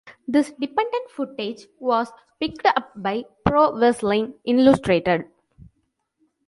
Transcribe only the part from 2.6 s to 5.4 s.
up by "Pro Wrestling Illustrated".